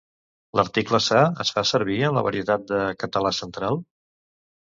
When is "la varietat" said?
2.17-2.65